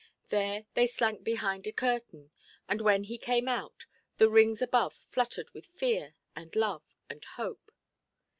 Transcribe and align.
There 0.29 0.65
they 0.73 0.87
slank 0.87 1.23
behind 1.23 1.67
a 1.67 1.71
curtain; 1.71 2.31
and 2.67 2.81
when 2.81 3.03
he 3.03 3.19
came 3.19 3.47
out, 3.47 3.85
the 4.17 4.29
rings 4.31 4.59
above 4.59 4.93
fluttered 4.95 5.51
with 5.53 5.67
fear 5.67 6.15
and 6.35 6.55
love 6.55 6.95
and 7.07 7.23
hope. 7.23 7.71